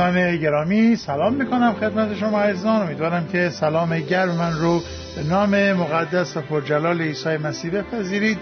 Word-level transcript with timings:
دوستان 0.00 0.36
گرامی 0.36 0.96
سلام 0.96 1.34
می‌کنم 1.34 1.72
خدمت 1.72 2.14
شما 2.14 2.40
عزیزان. 2.40 2.82
امیدوارم 2.82 3.26
که 3.26 3.50
سلام 3.50 3.98
گرم 3.98 4.36
من 4.36 4.52
رو 4.52 4.80
به 5.16 5.22
نام 5.22 5.72
مقدس 5.72 6.36
و 6.36 6.40
پرجلال 6.40 7.00
عیسی 7.02 7.36
مسیح 7.36 7.70
بپذیرید. 7.70 8.38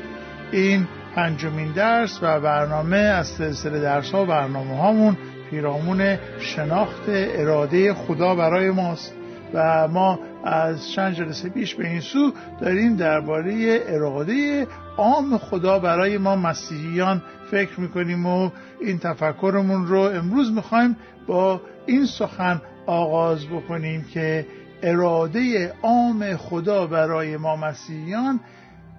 این 0.52 0.86
پنجمین 1.14 1.72
درس 1.72 2.18
و 2.22 2.40
برنامه 2.40 2.96
از 2.96 3.26
سلسله 3.26 3.80
درس 3.80 4.11
ها 4.11 4.22
و 4.22 4.26
برنامه 4.26 4.76
هامون 4.76 5.16
پیرامون 5.50 6.16
شناخت 6.40 7.02
اراده 7.08 7.95
خدا 7.95 8.34
برای 8.34 8.70
ماست. 8.70 9.14
و 9.54 9.88
ما 9.88 10.18
از 10.45 10.90
چند 10.90 11.14
جلسه 11.14 11.48
پیش 11.48 11.75
به 11.75 11.88
این 11.88 12.00
سو 12.00 12.32
داریم 12.61 12.96
درباره 12.96 13.81
اراده 13.89 14.67
عام 14.96 15.39
خدا 15.39 15.79
برای 15.79 16.18
ما 16.18 16.36
مسیحیان 16.36 17.22
فکر 17.50 17.81
می‌کنیم 17.81 18.26
و 18.26 18.50
این 18.81 18.98
تفکرمون 18.98 19.86
رو 19.86 20.00
امروز 20.00 20.53
می‌خوایم 20.53 20.96
با 21.29 21.61
این 21.87 22.07
سخن 22.07 22.63
آغاز 22.87 23.46
بکنیم 23.46 24.05
که 24.05 24.46
اراده 24.82 25.73
عام 25.82 26.37
خدا 26.37 26.87
برای 26.87 27.37
ما 27.37 27.57
مسیحیان 27.57 28.41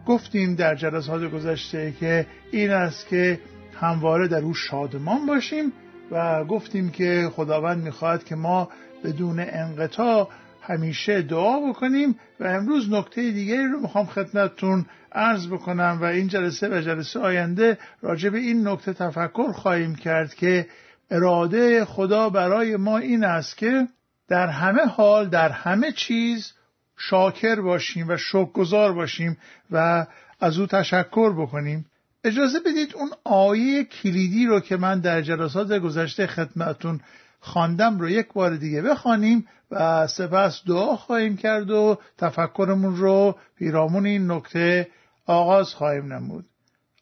گفتیم 0.08 0.56
در 0.56 0.76
جلسات 0.76 1.32
گذشته 1.32 1.94
که 2.00 2.28
این 2.52 2.72
است 2.72 3.08
که 3.08 3.40
همواره 3.74 4.28
در 4.28 4.42
او 4.42 4.54
شادمان 4.54 5.26
باشیم 5.26 5.74
و 6.12 6.46
گفتیم 6.46 6.90
که 6.90 7.30
خداوند 7.36 7.84
می‌خواهد 7.84 8.24
که 8.24 8.36
ما 8.36 8.70
بدون 9.04 9.40
انقطاع 9.40 10.30
همیشه 10.62 11.22
دعا 11.22 11.60
بکنیم 11.60 12.16
و 12.40 12.46
امروز 12.46 12.92
نکته 12.92 13.32
دیگری 13.32 13.68
رو 13.68 13.80
می‌خوام 13.80 14.06
خدمتتون 14.06 14.86
عرض 15.12 15.48
بکنم 15.48 16.00
و 16.02 16.06
این 16.06 16.28
جلسه 16.28 16.70
و 16.70 16.82
جلسه 16.82 17.20
آینده 17.20 17.78
راجع 18.02 18.30
به 18.30 18.38
این 18.38 18.68
نکته 18.68 18.94
تفکر 18.94 19.52
خواهیم 19.52 19.96
کرد 19.96 20.34
که 20.34 20.66
اراده 21.12 21.86
خدا 21.86 22.30
برای 22.30 22.76
ما 22.76 22.98
این 22.98 23.24
است 23.24 23.58
که 23.58 23.88
در 24.28 24.48
همه 24.48 24.86
حال 24.86 25.30
در 25.30 25.50
همه 25.50 25.92
چیز 25.92 26.54
شاکر 26.98 27.62
باشیم 27.62 28.10
و 28.10 28.18
شکرگزار 28.18 28.94
باشیم 28.94 29.38
و 29.72 30.06
از 30.40 30.60
او 30.60 30.66
تشکر 30.66 31.34
بکنیم. 31.42 31.86
اجازه 32.24 32.60
بدید 32.60 32.96
اون 32.96 33.10
آیه 33.24 33.84
کلیدی 33.84 34.46
رو 34.46 34.60
که 34.60 34.78
من 34.78 35.00
در 35.00 35.22
جلسات 35.22 35.80
گذشته 35.80 36.28
خدمتون 36.28 37.00
خواندم 37.40 38.00
رو 38.00 38.10
یک 38.10 38.28
بار 38.34 38.56
دیگه 38.56 38.82
بخوانیم 38.82 39.48
و 39.72 40.08
سپس 40.08 40.62
دعا 40.68 40.96
خواهیم 40.96 41.38
کرد 41.38 41.72
و 41.72 41.98
تفکرمون 42.18 42.96
رو 42.96 43.36
پیرامون 43.58 44.06
این 44.06 44.32
نکته 44.32 44.88
آغاز 45.26 45.74
خواهیم 45.74 46.14
نمود. 46.14 46.46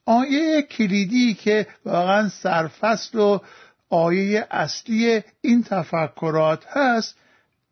آیه 0.06 0.62
کلیدی 0.62 1.34
که 1.34 1.68
واقعا 1.86 2.30
سرفصل 2.30 3.20
و 3.20 3.40
آیه 3.90 4.48
اصلی 4.52 5.22
این 5.42 5.64
تفکرات 5.64 6.66
هست 6.70 7.16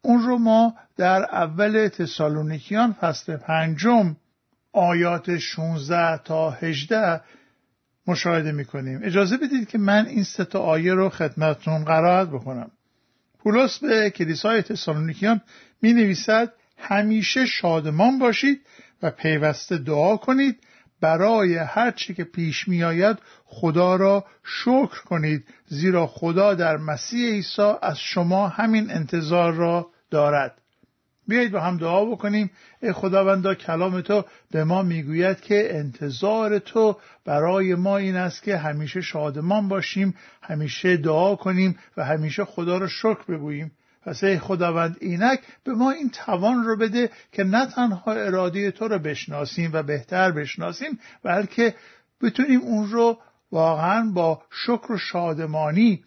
اون 0.01 0.23
رو 0.23 0.37
ما 0.37 0.75
در 0.97 1.23
اول 1.23 1.87
تسالونیکیان 1.87 2.93
فصل 2.93 3.37
پنجم 3.37 4.15
آیات 4.73 5.37
16 5.37 6.17
تا 6.17 6.51
18 6.51 7.21
مشاهده 8.07 8.51
می‌کنیم. 8.51 8.99
اجازه 9.03 9.37
بدید 9.37 9.67
که 9.67 9.77
من 9.77 10.05
این 10.05 10.23
سه 10.23 10.45
تا 10.45 10.59
آیه 10.59 10.93
رو 10.93 11.09
خدمتتون 11.09 11.85
قرائت 11.85 12.27
بکنم. 12.27 12.71
پولس 13.39 13.79
به 13.79 14.09
کلیسای 14.09 14.61
تسالونیکیان 14.61 15.41
می 15.81 15.93
نویسد 15.93 16.53
همیشه 16.77 17.45
شادمان 17.45 18.19
باشید 18.19 18.61
و 19.01 19.11
پیوسته 19.11 19.77
دعا 19.77 20.17
کنید 20.17 20.59
برای 21.01 21.55
هر 21.55 21.91
چی 21.91 22.13
که 22.13 22.23
پیش 22.23 22.67
می 22.67 22.83
آید 22.83 23.17
خدا 23.45 23.95
را 23.95 24.25
شکر 24.43 25.03
کنید 25.05 25.47
زیرا 25.67 26.07
خدا 26.07 26.53
در 26.53 26.77
مسیح 26.77 27.31
عیسی 27.31 27.73
از 27.81 27.99
شما 27.99 28.47
همین 28.47 28.91
انتظار 28.91 29.53
را 29.53 29.89
دارد. 30.11 30.61
بیایید 31.27 31.51
با 31.51 31.59
هم 31.59 31.77
دعا 31.77 32.05
بکنیم. 32.05 32.51
ای 32.81 32.93
خداوندا 32.93 33.55
کلام 33.55 34.01
تو 34.01 34.25
به 34.51 34.63
ما 34.63 34.83
می‌گوید 34.83 35.41
که 35.41 35.77
انتظار 35.77 36.59
تو 36.59 36.99
برای 37.25 37.75
ما 37.75 37.97
این 37.97 38.15
است 38.15 38.43
که 38.43 38.57
همیشه 38.57 39.01
شادمان 39.01 39.67
باشیم 39.67 40.15
همیشه 40.41 40.97
دعا 40.97 41.35
کنیم 41.35 41.77
و 41.97 42.05
همیشه 42.05 42.45
خدا 42.45 42.77
را 42.77 42.87
شکر 42.87 43.23
بگوییم. 43.27 43.71
پس 44.05 44.23
ای 44.23 44.39
خداوند 44.39 44.97
اینک 45.01 45.39
به 45.63 45.73
ما 45.73 45.91
این 45.91 46.09
توان 46.09 46.63
رو 46.63 46.77
بده 46.77 47.09
که 47.31 47.43
نه 47.43 47.65
تنها 47.65 48.11
اراده 48.11 48.71
تو 48.71 48.87
رو 48.87 48.99
بشناسیم 48.99 49.69
و 49.73 49.83
بهتر 49.83 50.31
بشناسیم 50.31 50.99
بلکه 51.23 51.75
بتونیم 52.21 52.61
اون 52.61 52.91
رو 52.91 53.17
واقعا 53.51 54.11
با 54.13 54.41
شکر 54.51 54.91
و 54.91 54.97
شادمانی 54.97 56.03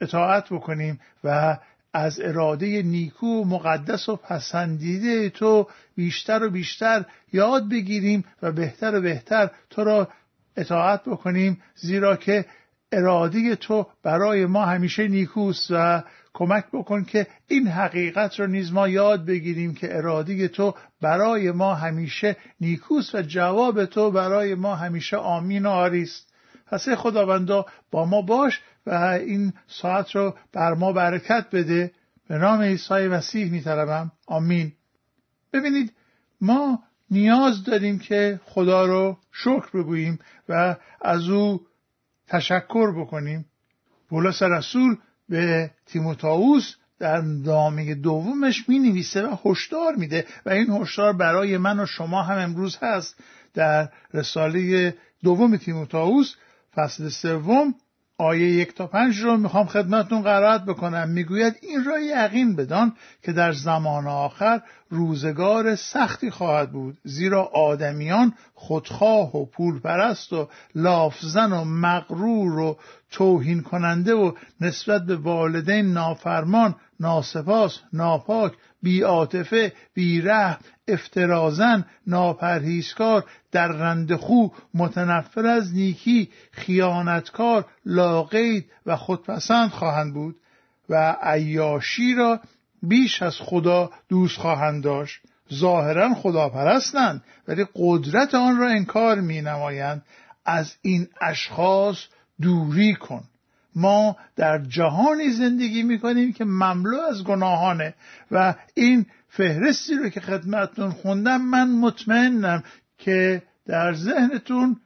اطاعت 0.00 0.52
بکنیم 0.52 1.00
و 1.24 1.58
از 1.92 2.20
اراده 2.20 2.82
نیکو 2.82 3.26
و 3.26 3.44
مقدس 3.44 4.08
و 4.08 4.16
پسندیده 4.16 5.30
تو 5.30 5.68
بیشتر 5.96 6.42
و 6.42 6.50
بیشتر 6.50 7.04
یاد 7.32 7.68
بگیریم 7.68 8.24
و 8.42 8.52
بهتر 8.52 8.94
و 8.94 9.00
بهتر 9.00 9.50
تو 9.70 9.84
را 9.84 10.08
اطاعت 10.56 11.02
بکنیم 11.04 11.62
زیرا 11.74 12.16
که 12.16 12.44
اراده 12.92 13.56
تو 13.56 13.86
برای 14.02 14.46
ما 14.46 14.64
همیشه 14.64 15.08
نیکوست 15.08 15.70
و 15.70 16.02
کمک 16.34 16.64
بکن 16.72 17.04
که 17.04 17.26
این 17.48 17.68
حقیقت 17.68 18.40
را 18.40 18.46
نیز 18.46 18.72
ما 18.72 18.88
یاد 18.88 19.26
بگیریم 19.26 19.74
که 19.74 19.96
اراده 19.96 20.48
تو 20.48 20.74
برای 21.00 21.50
ما 21.50 21.74
همیشه 21.74 22.36
نیکوست 22.60 23.14
و 23.14 23.22
جواب 23.22 23.84
تو 23.84 24.10
برای 24.10 24.54
ما 24.54 24.74
همیشه 24.74 25.16
آمین 25.16 25.66
و 25.66 25.70
آریست. 25.70 26.32
پس 26.66 26.88
خداوندا 26.88 27.66
با 27.90 28.04
ما 28.04 28.22
باش 28.22 28.60
و 28.86 28.94
این 28.94 29.52
ساعت 29.66 30.16
رو 30.16 30.34
بر 30.52 30.74
ما 30.74 30.92
برکت 30.92 31.46
بده. 31.52 31.92
به 32.28 32.38
نام 32.38 32.60
عیسی 32.60 33.08
مسیح 33.08 33.50
میطلبم. 33.50 34.12
آمین. 34.26 34.72
ببینید 35.52 35.92
ما 36.40 36.82
نیاز 37.10 37.64
داریم 37.64 37.98
که 37.98 38.40
خدا 38.44 38.86
رو 38.86 39.18
شکر 39.32 39.70
بگوییم 39.74 40.18
و 40.48 40.76
از 41.02 41.28
او 41.28 41.60
تشکر 42.28 43.00
بکنیم. 43.00 43.46
بولس 44.08 44.42
رسول 44.42 44.96
به 45.28 45.70
تیموتائوس 45.86 46.74
در 46.98 47.20
نامه 47.20 47.94
دومش 47.94 48.68
می 48.68 48.78
نویسه 48.78 49.26
و 49.26 49.36
هشدار 49.44 49.94
میده 49.94 50.26
و 50.46 50.50
این 50.50 50.70
هشدار 50.70 51.12
برای 51.12 51.58
من 51.58 51.80
و 51.80 51.86
شما 51.86 52.22
هم 52.22 52.38
امروز 52.38 52.78
هست. 52.82 53.16
در 53.54 53.88
رساله 54.14 54.94
دوم 55.22 55.56
تیموتائوس 55.56 56.34
فصل 56.74 57.08
سوم 57.08 57.74
آیه 58.20 58.48
یک 58.52 58.74
تا 58.74 58.86
پنج 58.86 59.18
رو 59.18 59.36
می‌خوام 59.36 59.66
خدمتون 59.66 60.22
قرائت 60.22 60.64
بکنم. 60.64 61.08
می‌گوید 61.08 61.54
این 61.62 61.84
را 61.84 61.98
یقین 61.98 62.56
بدان 62.56 62.92
که 63.22 63.32
در 63.32 63.52
زمان 63.52 64.06
آخر 64.06 64.62
روزگار 64.90 65.74
سختی 65.76 66.30
خواهد 66.30 66.72
بود 66.72 66.98
زیرا 67.04 67.42
آدمیان 67.44 68.34
خودخواه 68.54 69.36
و 69.36 69.46
پول 69.46 69.80
پرست 69.80 70.32
و 70.32 70.48
لافزن 70.74 71.52
و 71.52 71.64
مغرور 71.64 72.58
و 72.58 72.78
توهین 73.10 73.62
کننده 73.62 74.14
و 74.14 74.32
نسبت 74.60 75.02
به 75.06 75.16
والدین 75.16 75.92
نافرمان 75.92 76.74
ناسپاس 77.00 77.78
ناپاک 77.92 78.52
بیعاطفه 78.82 79.72
بیره 79.94 80.58
افترازن 80.88 81.84
ناپرهیزکار 82.06 83.24
در 83.52 83.68
رندخو 83.68 84.48
متنفر 84.74 85.46
از 85.46 85.74
نیکی 85.74 86.30
خیانتکار 86.52 87.66
لاقید 87.86 88.70
و 88.86 88.96
خودپسند 88.96 89.70
خواهند 89.70 90.14
بود 90.14 90.36
و 90.88 91.16
عیاشی 91.22 92.14
را 92.14 92.40
بیش 92.82 93.22
از 93.22 93.36
خدا 93.40 93.90
دوست 94.08 94.36
خواهند 94.36 94.84
داشت. 94.84 95.20
ظاهرا 95.54 96.14
خداپرستند 96.14 97.24
ولی 97.48 97.66
قدرت 97.74 98.34
آن 98.34 98.56
را 98.56 98.68
انکار 98.68 99.20
می 99.20 99.42
نمایند 99.42 100.02
از 100.44 100.76
این 100.82 101.08
اشخاص 101.20 101.98
دوری 102.42 102.94
کن. 102.94 103.24
ما 103.78 104.16
در 104.36 104.58
جهانی 104.58 105.30
زندگی 105.30 105.82
می 105.82 105.98
کنیم 105.98 106.32
که 106.32 106.44
مملو 106.44 107.00
از 107.00 107.24
گناهانه 107.24 107.94
و 108.30 108.54
این 108.74 109.06
فهرستی 109.28 109.94
رو 109.94 110.08
که 110.08 110.20
خدمتتون 110.20 110.90
خوندم 110.90 111.40
من 111.40 111.70
مطمئنم 111.70 112.62
که 112.98 113.42
در 113.66 113.94
ذهنتون 113.94 114.76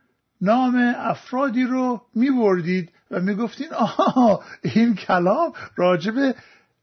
نام 0.41 0.95
افرادی 0.97 1.65
رو 1.65 2.03
می 2.15 2.31
بردید 2.31 2.93
و 3.11 3.21
می 3.21 3.35
گفتین 3.35 3.73
آها 3.73 4.43
این 4.63 4.95
کلام 4.95 5.53
راجب 5.77 6.35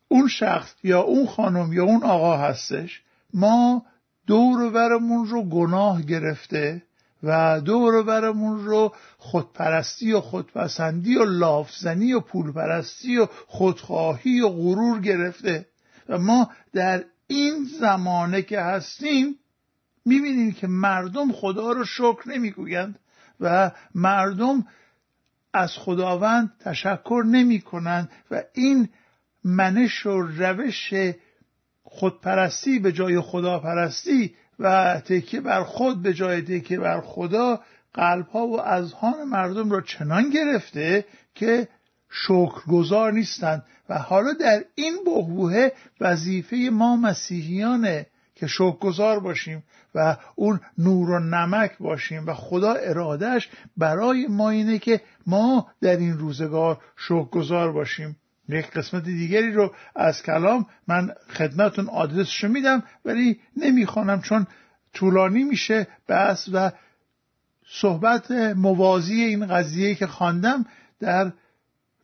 اون 0.08 0.28
شخص 0.28 0.76
یا 0.84 1.02
اون 1.02 1.28
خانم 1.28 1.74
یا 1.74 1.84
اون 1.84 2.04
آقا 2.04 2.38
هستش. 2.38 3.02
ما 3.34 3.86
دور 4.28 4.70
برمون 4.70 5.28
رو 5.28 5.50
گناه 5.50 6.02
گرفته 6.02 6.82
و 7.24 7.62
دور 7.62 8.04
برمون 8.04 8.66
رو 8.66 8.94
خودپرستی 9.18 10.14
و 10.14 10.22
خودپسندی 10.22 11.16
و 11.16 11.24
لافزنی 11.24 12.14
و 12.14 12.20
پولپرستی 12.20 13.18
و 13.18 13.28
خودخواهی 13.48 14.42
و 14.42 14.50
غرور 14.50 15.00
گرفته. 15.00 15.66
و 16.10 16.18
ما 16.18 16.50
در 16.74 17.04
این 17.28 17.68
زمانه 17.80 18.42
که 18.42 18.62
هستیم 18.62 19.36
می‌بینیم 20.06 20.52
که 20.52 20.68
مردم 20.68 21.32
خدا 21.32 21.72
رو 21.72 21.86
شکر 21.86 22.22
نمی‌گویند 22.26 23.00
و 23.40 23.72
مردم 23.96 24.68
از 25.54 25.72
خداوند 25.78 26.52
تشکر 26.60 27.24
نمی 27.26 27.62
کنند 27.62 28.10
و 28.32 28.44
این 28.54 28.90
منش 29.44 30.06
و 30.06 30.22
روش 30.22 30.94
خودپرستی 31.84 32.80
به 32.80 32.92
جای 32.92 33.20
خداپرستی 33.20 34.36
و 34.60 35.00
تکیه 35.06 35.42
بر 35.42 35.64
خود 35.64 36.02
به 36.02 36.14
جای 36.14 36.42
تکیه 36.42 36.80
بر 36.80 37.02
خدا 37.02 37.60
قلبها 37.94 38.48
و 38.48 38.62
اذهان 38.62 39.24
مردم 39.24 39.72
را 39.72 39.82
چنان 39.82 40.30
گرفته 40.30 41.06
که 41.36 41.68
شکرگزار 42.10 43.14
نیستند. 43.14 43.66
و 43.90 43.98
حالا 43.98 44.34
در 44.34 44.64
این 44.76 44.98
بحبوه 45.06 45.70
وظیفه 46.02 46.70
ما 46.72 46.96
مسیحیانه 46.96 48.06
که 48.36 48.48
شکرگزار 48.48 49.20
باشیم 49.20 49.64
و 49.96 50.18
اون 50.36 50.60
نور 50.78 51.10
و 51.10 51.20
نمک 51.20 51.78
باشیم 51.80 52.26
و 52.28 52.34
خدا 52.34 52.74
ارادهش 52.74 53.50
برای 53.78 54.28
ما 54.28 54.50
اینه 54.50 54.80
که 54.80 55.02
ما 55.28 55.68
در 55.82 55.98
این 55.98 56.18
روزگار 56.18 56.82
شکرگزار 56.98 57.72
باشیم. 57.72 58.16
یک 58.50 58.72
قسمت 58.72 59.04
دیگری 59.04 59.52
رو 59.52 59.74
از 59.96 60.24
کلام 60.24 60.66
من 60.88 61.12
خدمتون 61.30 61.90
آدرسشو 61.90 62.48
میدم 62.48 62.84
ولی 63.06 63.40
نمی‌خوانم 63.58 64.22
چون 64.22 64.48
طولانی 64.94 65.44
میشه 65.44 65.88
بس 66.08 66.50
و 66.54 66.72
صحبت 67.68 68.32
موازی 68.32 69.22
این 69.22 69.48
قضیه 69.48 69.96
که 69.96 70.08
خواندم 70.08 70.66
در 71.00 71.32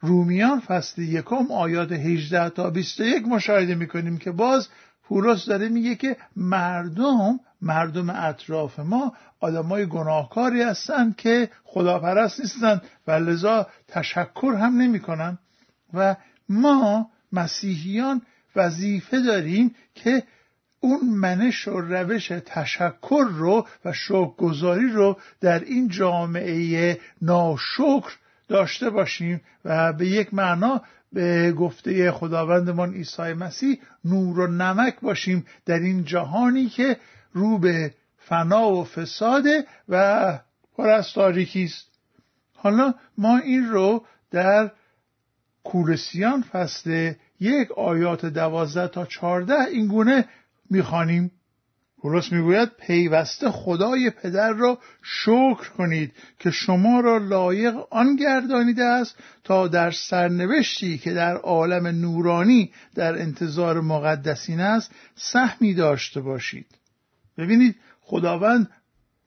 رومیان 0.01 0.59
فصل 0.59 1.01
یکم 1.01 1.51
آیات 1.51 1.91
18 1.91 2.49
تا 2.49 2.69
21 2.69 3.27
مشاهده 3.27 3.75
می‌کنیم 3.75 4.17
که 4.17 4.31
باز 4.31 4.67
پولس 5.03 5.45
داره 5.45 5.69
میگه 5.69 5.95
که 5.95 6.17
مردم 6.35 7.39
مردم 7.61 8.09
اطراف 8.09 8.79
ما 8.79 9.13
آدمای 9.39 9.85
گناهکاری 9.85 10.61
هستند 10.61 11.15
که 11.15 11.49
خداپرست 11.63 12.39
نیستند 12.39 12.81
و 13.07 13.11
لذا 13.11 13.67
تشکر 13.87 14.55
هم 14.59 14.81
نمی‌کنن 14.81 15.37
و 15.93 16.15
ما 16.49 17.09
مسیحیان 17.31 18.21
وظیفه 18.55 19.19
داریم 19.21 19.75
که 19.95 20.23
اون 20.79 21.09
منش 21.09 21.67
و 21.67 21.81
روش 21.81 22.27
تشکر 22.27 23.25
رو 23.29 23.67
و 23.85 23.93
شکرگزاری 23.93 24.91
رو 24.91 25.19
در 25.41 25.59
این 25.59 25.87
جامعه 25.87 26.99
ناشکر 27.21 28.11
داشته 28.47 28.89
باشیم 28.89 29.41
و 29.65 29.93
به 29.93 30.07
یک 30.07 30.33
معنا 30.33 30.81
به 31.13 31.51
گفته 31.51 32.11
خداوندمان 32.11 32.93
عیسی 32.93 33.33
مسیح 33.33 33.79
نور 34.05 34.39
و 34.39 34.47
نمک 34.47 34.99
باشیم 34.99 35.45
در 35.65 35.79
این 35.79 36.05
جهانی 36.05 36.69
که 36.69 36.97
رو 37.33 37.57
به 37.57 37.93
فنا 38.17 38.71
و 38.71 38.83
فساده 38.83 39.65
و 39.89 40.39
پر 40.77 40.89
از 40.89 41.13
تاریکی 41.13 41.63
است. 41.63 41.87
حالا 42.55 42.93
ما 43.17 43.37
این 43.37 43.69
رو 43.69 44.05
در 44.31 44.71
کورسیان 45.65 46.41
فصل 46.41 47.13
یک 47.39 47.71
آیات 47.71 48.25
دوازده 48.25 48.87
تا 48.87 49.05
چارده 49.05 49.61
این 49.61 49.87
گونه 49.87 50.25
می‌خوانیم. 50.69 51.31
پولس 52.01 52.31
می‌گوید 52.31 52.69
پیوسته 52.79 53.51
خدای 53.51 54.09
پدر 54.09 54.53
را 54.53 54.79
شکر 55.03 55.69
کنید 55.77 56.13
که 56.39 56.51
شما 56.51 56.99
را 56.99 57.17
لایق 57.17 57.75
آن 57.89 58.15
گردانیده 58.15 58.83
است 58.83 59.15
تا 59.43 59.67
در 59.67 59.91
سرنوشتی 59.91 60.97
که 60.97 61.13
در 61.13 61.35
عالم 61.35 61.87
نورانی 61.87 62.71
در 62.95 63.21
انتظار 63.21 63.81
مقدسین 63.81 64.59
است 64.59 64.91
سهمی 65.15 65.73
داشته 65.73 66.21
باشید. 66.21 66.67
ببینید 67.37 67.75
خداوند 68.01 68.69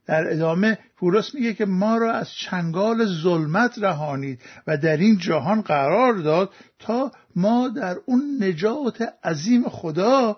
در 0.08 0.32
ادامه 0.32 0.78
پولس 0.96 1.34
میگه 1.34 1.54
که 1.54 1.64
ما 1.66 1.96
را 1.96 2.12
از 2.12 2.30
چنگال 2.30 3.06
ظلمت 3.22 3.78
رهانید 3.78 4.40
و 4.66 4.76
در 4.76 4.96
این 4.96 5.18
جهان 5.18 5.60
قرار 5.60 6.14
داد 6.14 6.52
تا 6.78 7.12
ما 7.36 7.68
در 7.68 7.96
اون 8.06 8.38
نجات 8.40 9.08
عظیم 9.24 9.68
خدا 9.68 10.36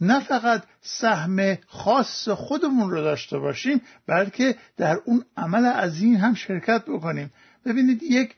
نه 0.00 0.20
فقط 0.20 0.62
سهم 0.80 1.58
خاص 1.66 2.28
خودمون 2.28 2.90
رو 2.90 3.02
داشته 3.02 3.38
باشیم 3.38 3.80
بلکه 4.06 4.54
در 4.76 4.98
اون 5.04 5.24
عمل 5.36 5.66
عظیم 5.66 6.14
هم 6.14 6.34
شرکت 6.34 6.84
بکنیم. 6.84 7.32
ببینید 7.66 8.02
یک 8.02 8.34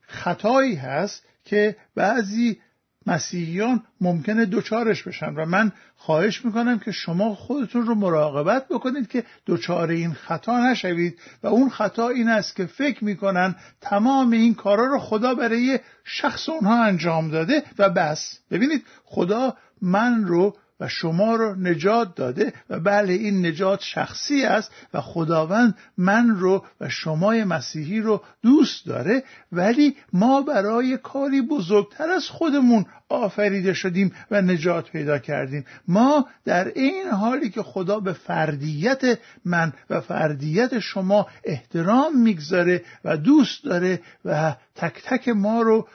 خطایی 0.00 0.74
هست 0.74 1.22
که 1.44 1.76
بعضی 1.94 2.60
مسیحیان 3.06 3.82
ممکنه 4.00 4.46
دوچارش 4.46 5.02
بشن 5.02 5.34
و 5.34 5.44
من 5.44 5.72
خواهش 5.96 6.44
می‌کنم 6.44 6.78
که 6.78 6.92
شما 6.92 7.34
خودتون 7.34 7.86
رو 7.86 7.94
مراقبت 7.94 8.68
بکنید 8.68 9.08
که 9.08 9.24
دوچار 9.46 9.90
این 9.90 10.12
خطا 10.12 10.70
نشوید 10.70 11.18
و 11.42 11.46
اون 11.46 11.70
خطا 11.70 12.08
این 12.08 12.28
است 12.28 12.56
که 12.56 12.66
فکر 12.66 13.04
می‌کنن 13.04 13.54
تمام 13.80 14.30
این 14.30 14.54
کارا 14.54 14.86
رو 14.86 14.98
خدا 14.98 15.34
برای 15.34 15.80
شخص 16.04 16.48
اونها 16.48 16.84
انجام 16.84 17.30
داده 17.30 17.62
و 17.78 17.90
بس. 17.90 18.38
ببینید 18.50 18.84
خدا 19.04 19.56
من 19.82 20.24
رو 20.24 20.56
و 20.80 20.88
شما 20.88 21.36
رو 21.36 21.54
نجات 21.54 22.14
داده 22.14 22.52
و 22.70 22.80
بله 22.80 23.12
این 23.12 23.46
نجات 23.46 23.80
شخصی 23.80 24.44
است 24.44 24.70
و 24.94 25.00
خداوند 25.00 25.74
من 25.98 26.28
رو 26.28 26.64
و 26.80 26.88
شمای 26.88 27.44
مسیحی 27.44 28.00
رو 28.00 28.22
دوست 28.42 28.86
داره 28.86 29.22
ولی 29.52 29.96
ما 30.12 30.42
برای 30.42 30.96
کاری 30.96 31.42
بزرگتر 31.42 32.10
از 32.10 32.28
خودمون 32.28 32.86
آفریده 33.08 33.74
شدیم 33.74 34.12
و 34.30 34.42
نجات 34.42 34.90
پیدا 34.90 35.18
کردیم. 35.18 35.64
ما 35.88 36.28
در 36.44 36.68
این 36.68 37.08
حالی 37.08 37.50
که 37.50 37.62
خدا 37.62 38.00
به 38.00 38.12
فردیت 38.12 39.18
من 39.44 39.72
و 39.90 40.00
فردیت 40.00 40.78
شما 40.78 41.26
احترام 41.44 42.22
می‌گذاره 42.22 42.84
و 43.04 43.16
دوست 43.16 43.64
داره 43.64 44.00
و 44.24 44.56
تک 44.74 45.02
تک 45.04 45.28
ما 45.28 45.62
رو 45.62 45.88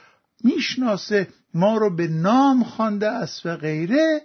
می‌شناسه 0.43 1.27
ما 1.53 1.77
رو 1.77 1.95
به 1.95 2.07
نام 2.07 2.63
خوانده 2.63 3.07
است 3.07 3.45
و 3.45 3.55
غیره 3.55 4.21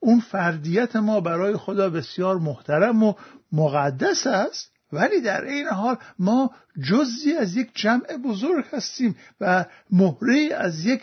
اون 0.00 0.20
فردیت 0.20 0.96
ما 0.96 1.20
برای 1.20 1.56
خدا 1.56 1.90
بسیار 1.90 2.38
محترم 2.38 3.02
و 3.02 3.14
مقدس 3.52 4.26
است 4.26 4.72
ولی 4.92 5.20
در 5.20 5.44
این 5.44 5.66
حال 5.66 5.96
ما 6.18 6.50
جزی 6.90 7.32
از 7.32 7.56
یک 7.56 7.70
جمع 7.74 8.16
بزرگ 8.24 8.64
هستیم 8.72 9.16
و 9.40 9.64
مهره 9.90 10.54
از 10.54 10.84
یک 10.84 11.02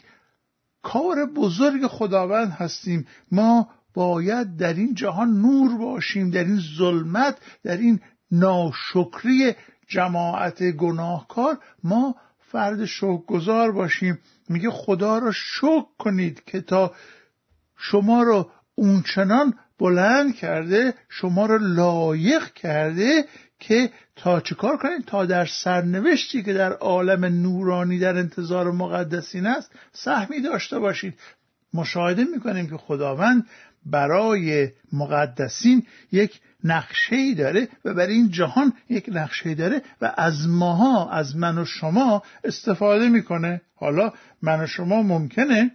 کار 0.84 1.26
بزرگ 1.26 1.88
خداوند 1.88 2.52
هستیم. 2.52 3.08
ما 3.32 3.70
باید 3.94 4.58
در 4.58 4.74
این 4.74 4.94
جهان 4.94 5.42
نور 5.42 5.78
باشیم 5.78 6.30
در 6.30 6.44
این 6.44 6.62
ظلمت 6.78 7.38
در 7.64 7.78
این 7.78 8.00
ناشکری 8.32 9.56
جماعت 9.88 10.64
گناهکار 10.64 11.58
ما 11.84 12.16
فرد 12.40 12.86
شکرگزار 12.86 13.72
باشیم. 13.72 14.20
میگه 14.50 14.70
خدا 14.70 15.18
را 15.18 15.32
شکر 15.32 15.86
کنید 16.00 16.44
که 16.46 16.62
تا 16.62 16.94
شما 17.78 18.24
رو 18.24 18.52
اونچنان 18.78 19.54
بلند 19.80 20.36
کرده 20.36 20.94
شما 21.10 21.46
را 21.46 21.58
لایق 21.58 22.54
کرده 22.54 23.26
که 23.60 23.90
تا 24.16 24.42
چیکار 24.42 24.78
کنید 24.78 25.06
تا 25.06 25.26
در 25.26 25.46
سرنوشتی 25.46 26.44
که 26.44 26.54
در 26.54 26.74
عالم 26.74 27.26
نورانی 27.26 28.00
در 28.00 28.18
انتظار 28.18 28.72
مقدسین 28.72 29.46
است 29.46 29.72
سهمی 29.94 30.42
داشته 30.42 30.80
باشید. 30.80 31.14
مشاهده 31.74 32.24
می‌کنیم 32.24 32.70
که 32.70 32.78
خداوند 32.78 33.46
برای 33.86 34.70
مقدسین 34.94 35.84
یک 36.12 36.40
نقشه 36.64 37.34
داره 37.34 37.68
و 37.86 37.94
برای 37.94 38.14
این 38.14 38.32
جهان 38.32 38.74
یک 38.90 39.10
نقشه 39.14 39.56
داره 39.56 39.82
و 40.02 40.14
از 40.18 40.48
ماها 40.48 41.12
از 41.12 41.36
من 41.36 41.58
و 41.58 41.66
شما 41.66 42.24
استفاده 42.44 43.10
می‌کنه. 43.10 43.62
حالا 43.76 44.14
من 44.42 44.64
و 44.64 44.68
شما 44.68 45.02
ممکنه 45.02 45.72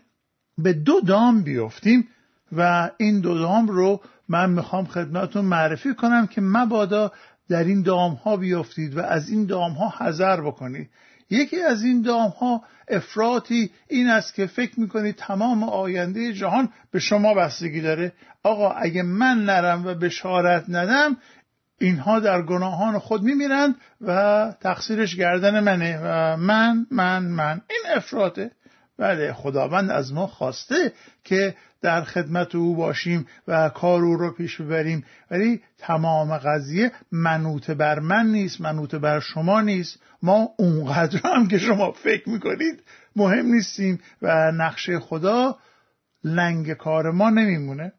به 0.59 0.73
دو 0.73 1.01
دام 1.01 1.43
بیفتیم. 1.43 2.09
و 2.57 2.91
این 2.97 3.21
دو 3.21 3.39
دام 3.39 3.69
رو 3.69 4.01
من 4.29 4.51
می‌خوام 4.51 4.87
خدمتون 4.87 5.45
معرفی 5.45 5.95
کنم 5.95 6.27
که 6.27 6.41
مبادا 6.41 7.13
در 7.49 7.65
این 7.65 7.83
دام 7.83 8.13
ها 8.13 8.37
بیافتید 8.37 8.97
و 8.97 9.01
از 9.01 9.29
این 9.29 9.47
دام 9.47 9.73
ها 9.73 9.95
حذر 9.99 10.41
بکنید. 10.41 10.91
یکی 11.31 11.63
از 11.63 11.85
این 11.85 12.03
دام 12.03 12.31
ها 12.31 12.63
افراطی 12.89 13.71
این 13.89 14.09
است 14.09 14.35
که 14.35 14.47
فکر 14.47 14.81
می‌کنید 14.81 15.15
تمام 15.17 15.63
آینده 15.63 16.33
جهان 16.33 16.69
به 16.91 16.99
شما 16.99 17.35
بستگی 17.35 17.81
داره. 17.81 18.13
آقا 18.43 18.71
اگه 18.71 19.03
من 19.03 19.45
نرم 19.45 19.87
و 19.87 19.95
بشارت 19.95 20.65
ندم 20.69 21.17
اینها 21.81 22.21
در 22.21 22.43
گناهان 22.43 22.99
خود 22.99 23.23
میمیرند 23.23 23.75
و 24.01 24.55
تقصیرش 24.61 25.17
گردن 25.17 25.61
منه 25.61 26.01
و 26.03 26.37
من 26.37 26.87
من 26.91 27.23
من. 27.23 27.61
این 27.71 27.97
افراطه. 27.97 28.51
بله 28.99 29.33
خداوند 29.33 29.91
از 29.91 30.13
ما 30.13 30.27
خواسته 30.27 30.93
که 31.25 31.55
در 31.83 32.05
خدمت 32.05 32.55
او 32.55 32.77
باشیم 32.77 33.27
و 33.49 33.69
کار 33.69 34.03
او 34.03 34.17
رو 34.17 34.33
پیش 34.33 34.61
ببریم. 34.61 35.05
ولی 35.31 35.63
تمام 35.79 36.39
قضیه 36.39 36.93
منوط 37.13 37.71
بر 37.71 37.99
من 37.99 38.27
نیست 38.27 38.61
منوط 38.61 38.95
بر 38.95 39.21
شما 39.21 39.61
نیست. 39.61 39.99
ما 40.23 40.49
اونقدر 40.59 41.21
هم 41.25 41.49
که 41.49 41.59
شما 41.59 41.93
فکر 41.93 42.29
می‌کنید 42.29 42.83
مهم 43.17 43.47
نیستیم 43.47 44.01
و 44.23 44.53
نقشه 44.53 44.99
خدا 44.99 45.59
لنگ 46.25 46.73
کار 46.73 47.11
ما 47.11 47.31
نمیمونه. 47.31 47.93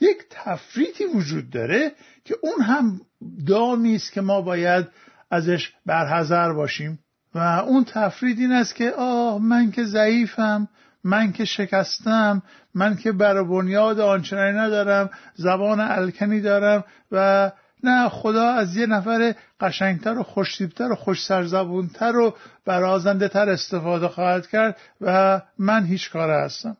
یک 0.00 0.16
تفریطی 0.30 1.04
وجود 1.04 1.50
داره 1.50 1.92
که 2.24 2.34
اون 2.42 2.62
هم 2.62 3.00
دامی 3.46 3.94
است 3.94 4.12
که 4.12 4.20
ما 4.20 4.40
باید 4.40 4.86
ازش 5.30 5.72
برحذر 5.86 6.52
باشیم. 6.52 6.98
و 7.34 7.38
اون 7.38 7.84
تفرید 7.84 8.38
این 8.38 8.52
است 8.52 8.74
که 8.74 8.90
آه 8.90 9.42
من 9.42 9.70
که 9.70 9.84
ضعیفم. 9.84 10.68
من 11.04 11.32
که 11.32 11.44
شکستم 11.44 12.42
من 12.74 12.96
که 12.96 13.12
بر 13.12 13.42
بنیاد 13.42 14.00
آنچنانی 14.00 14.58
ندارم 14.58 15.10
زبان 15.34 15.80
الکنی 15.80 16.40
دارم 16.40 16.84
و 17.12 17.50
نه 17.84 18.08
خدا 18.08 18.48
از 18.48 18.76
یه 18.76 18.86
نفر 18.86 19.34
قشنگتر 19.60 20.18
و 20.18 20.22
خوشتیبتر 20.22 20.92
و 20.92 20.94
خوش 20.94 21.24
سرزبونتر 21.24 22.16
و 22.16 22.36
برازنده 22.64 23.28
تر 23.28 23.48
استفاده 23.48 24.08
خواهد 24.08 24.46
کرد 24.46 24.76
و 25.00 25.40
من 25.58 25.84
هیچ 25.84 26.10
کار 26.10 26.30
هستم. 26.30 26.76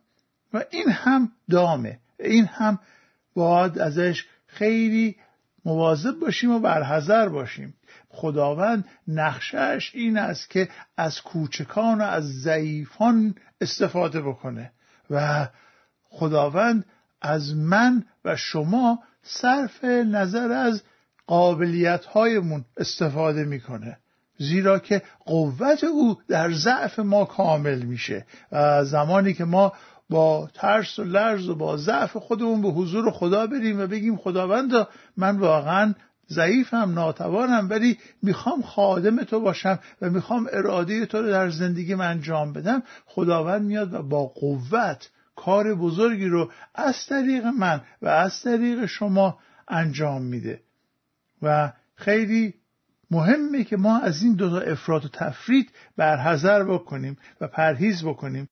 و 0.53 0.63
این 0.69 0.89
هم 0.89 1.31
دامه. 1.49 1.99
این 2.19 2.45
هم 2.45 2.79
باید 3.35 3.79
ازش 3.79 4.25
خیلی 4.47 5.15
مواظب 5.65 6.19
باشیم 6.19 6.51
و 6.51 6.59
برحضر 6.59 7.29
باشیم. 7.29 7.73
خداوند 8.13 8.85
نقشش 9.07 9.91
این 9.93 10.17
است 10.17 10.49
که 10.49 10.69
از 10.97 11.21
کوچکان 11.21 12.01
و 12.01 12.03
از 12.03 12.23
ضعیفان 12.23 13.35
استفاده 13.61 14.21
بکنه 14.21 14.71
و 15.09 15.47
خداوند 16.09 16.85
از 17.21 17.55
من 17.55 18.05
و 18.25 18.35
شما 18.35 18.99
صرف 19.23 19.83
نظر 19.83 20.51
از 20.51 20.83
قابلیت 21.27 22.05
هایمون 22.05 22.65
استفاده 22.77 23.43
می‌کنه 23.43 23.97
زیرا 24.37 24.79
که 24.79 25.01
قوت 25.25 25.83
او 25.83 26.17
در 26.27 26.51
ضعف 26.51 26.99
ما 26.99 27.25
کامل 27.25 27.81
میشه 27.81 28.25
و 28.51 28.85
زمانی 28.85 29.33
که 29.33 29.45
ما 29.45 29.73
با 30.09 30.49
ترس 30.53 30.99
و 30.99 31.03
لرز 31.03 31.49
و 31.49 31.55
با 31.55 31.77
ضعف 31.77 32.17
خودمون 32.17 32.61
به 32.61 32.69
حضور 32.69 33.11
خدا 33.11 33.47
بریم 33.47 33.79
و 33.79 33.87
بگیم 33.87 34.17
خداوندا 34.17 34.87
من 35.17 35.39
واقعا 35.39 35.93
ضعیفم 36.29 36.91
ناتوانم 36.93 37.69
ولی 37.69 37.97
می‌خوام 38.21 38.61
خادم 38.61 39.23
تو 39.23 39.39
باشم 39.39 39.79
و 40.01 40.09
می‌خوام 40.09 40.47
اراده 40.51 41.05
تو 41.05 41.21
رو 41.21 41.29
در 41.29 41.49
زندگیم 41.49 42.01
انجام 42.01 42.53
بدم 42.53 42.83
خداوند 43.05 43.61
میاد 43.61 43.93
و 43.93 44.03
با 44.03 44.25
قوت 44.25 45.09
کار 45.35 45.75
بزرگی 45.75 46.27
رو 46.27 46.51
از 46.75 47.05
طریق 47.09 47.45
من 47.45 47.81
و 48.01 48.07
از 48.07 48.41
طریق 48.41 48.85
شما 48.85 49.39
انجام 49.67 50.21
میده. 50.21 50.61
و 51.41 51.73
خیلی 51.95 52.53
مهمه 53.11 53.63
که 53.63 53.77
ما 53.77 53.99
از 53.99 54.23
این 54.23 54.35
دو 54.35 54.49
تا 54.49 54.59
افراد 54.59 55.05
و 55.05 55.07
تفرید 55.07 55.71
برحضر 55.97 56.63
بکنیم 56.63 57.17
و 57.41 57.47
پرهیز 57.47 58.05
بکنیم. 58.05 58.49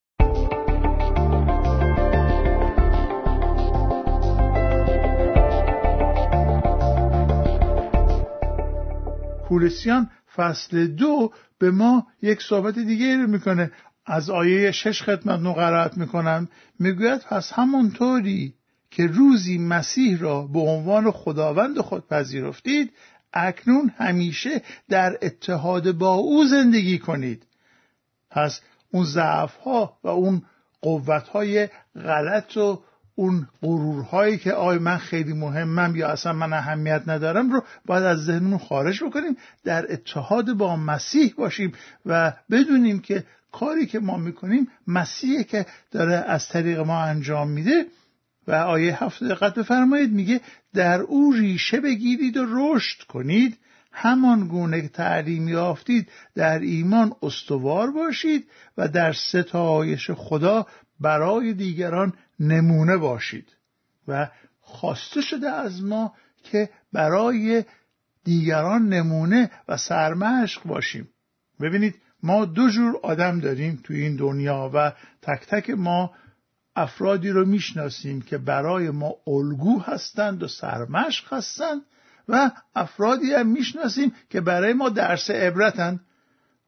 پولسیان 9.51 10.09
فصل 10.35 10.87
دو 10.87 11.33
به 11.59 11.71
ما 11.71 12.07
یک 12.21 12.41
صحبت 12.41 12.79
دیگه 12.79 13.17
رو 13.17 13.27
می‌کنه. 13.27 13.71
از 14.05 14.29
آیه 14.29 14.71
شش 14.71 15.01
خدمت 15.03 15.39
نقرات 15.39 15.97
می‌کنم. 15.97 16.49
می‌گوید 16.79 17.21
پس 17.21 17.53
همونطوری 17.53 18.53
که 18.91 19.07
روزی 19.07 19.57
مسیح 19.57 20.19
را 20.19 20.41
به 20.41 20.59
عنوان 20.59 21.11
خداوند 21.11 21.79
خود 21.79 22.07
پذیرفتید 22.07 22.93
اکنون 23.33 23.91
همیشه 23.97 24.61
در 24.89 25.17
اتحاد 25.21 25.91
با 25.91 26.13
او 26.13 26.45
زندگی 26.45 26.99
کنید. 26.99 27.43
پس 28.29 28.61
اون 28.91 29.05
ضعف 29.05 29.55
ها 29.55 29.97
و 30.03 30.07
اون 30.07 30.41
قوت 30.81 31.27
های 31.27 31.69
غلط 31.95 32.57
و 32.57 32.83
اون 33.21 33.47
غرورهایی 33.61 34.37
که 34.37 34.53
آی 34.53 34.77
من 34.77 34.97
خیلی 34.97 35.33
مهمم 35.33 35.95
یا 35.95 36.07
اصلا 36.07 36.33
من 36.33 36.53
اهمیت 36.53 37.03
ندارم 37.07 37.51
رو 37.51 37.63
باید 37.85 38.03
از 38.03 38.25
ذهنمون 38.25 38.57
خارج 38.57 39.03
بکنیم 39.03 39.37
در 39.63 39.93
اتحاد 39.93 40.53
با 40.53 40.75
مسیح 40.75 41.33
باشیم 41.37 41.71
و 42.05 42.33
بدونیم 42.51 42.99
که 42.99 43.23
کاری 43.51 43.85
که 43.85 43.99
ما 43.99 44.17
می‌کنیم 44.17 44.67
مسیحی 44.87 45.43
که 45.43 45.65
داره 45.91 46.13
از 46.13 46.49
طریق 46.49 46.79
ما 46.79 47.01
انجام 47.01 47.49
میده. 47.49 47.85
و 48.47 48.51
آیه 48.51 49.03
هفت 49.03 49.23
دقت 49.23 49.55
بفرمایید 49.55 50.11
میگه 50.11 50.41
در 50.73 51.01
او 51.01 51.33
ریشه 51.33 51.79
بگیرید 51.79 52.37
و 52.37 52.45
رشد 52.49 53.03
کنید. 53.03 53.57
همان 53.91 54.47
گونه 54.47 54.87
تعلیم 54.87 55.47
یافتید 55.47 56.09
در 56.35 56.59
ایمان 56.59 57.13
استوار 57.23 57.91
باشید 57.91 58.47
و 58.77 58.87
در 58.87 59.13
ستایش 59.13 60.11
خدا 60.11 60.65
برای 61.01 61.53
دیگران 61.53 62.13
نمونه 62.41 62.97
باشید. 62.97 63.55
و 64.07 64.29
خواسته 64.59 65.21
شده 65.21 65.49
از 65.49 65.83
ما 65.83 66.13
که 66.43 66.69
برای 66.93 67.65
دیگران 68.23 68.89
نمونه 68.89 69.51
و 69.67 69.77
سرمشق 69.77 70.63
باشیم. 70.63 71.09
ببینید 71.61 71.95
ما 72.23 72.45
دو 72.45 72.69
جور 72.69 72.99
آدم 73.03 73.39
داریم 73.39 73.79
تو 73.83 73.93
این 73.93 74.15
دنیا 74.15 74.71
و 74.73 74.93
تک 75.21 75.45
تک 75.47 75.69
ما 75.69 76.11
افرادی 76.75 77.29
رو 77.29 77.45
می‌شناسیم 77.45 78.21
که 78.21 78.37
برای 78.37 78.89
ما 78.89 79.13
الگو 79.27 79.79
هستند 79.79 80.43
و 80.43 80.47
سرمشق 80.47 81.33
هستند 81.33 81.81
و 82.27 82.51
افرادی 82.75 83.33
هم 83.33 83.47
می‌شناسیم 83.47 84.13
که 84.29 84.41
برای 84.41 84.73
ما 84.73 84.89
درس 84.89 85.29
عبرتند. 85.29 85.99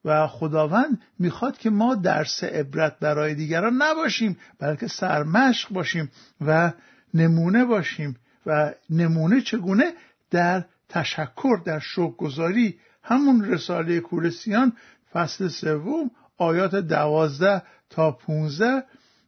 و 0.05 0.27
خداوند 0.27 1.01
می‌خواد 1.19 1.57
که 1.57 1.69
ما 1.69 1.95
درس 1.95 2.43
عبرت 2.43 2.99
برای 2.99 3.35
دیگران 3.35 3.73
نباشیم 3.73 4.37
بلکه 4.59 4.87
سرمشق 4.87 5.69
باشیم 5.69 6.11
و 6.41 6.71
نمونه 7.13 7.65
باشیم 7.65 8.15
و 8.45 8.73
نمونه 8.89 9.41
چگونه 9.41 9.93
در 10.31 10.65
تشکر 10.89 11.61
در 11.65 11.81
گذاری 12.17 12.79
همون 13.03 13.45
رساله 13.45 13.99
کورسیان 13.99 14.73
فصل 15.13 15.47
سوم 15.47 16.11
آیات 16.37 16.75
دوازده 16.75 17.61
تا 17.89 18.11
پونزده 18.11 18.83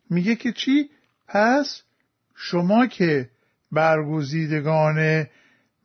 میگه 0.10 0.36
که 0.36 0.52
چی؟ 0.52 0.90
پس 1.28 1.82
شما 2.36 2.88
که 2.88 3.30
برگزیدگان 3.72 5.28